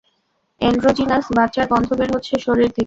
Androgynous 0.61 1.25
বাচ্চার 1.37 1.65
গন্ধ 1.67 1.89
বের 1.93 2.09
হচ্ছে 2.15 2.33
শরীর 2.39 2.67
থেকে। 2.67 2.79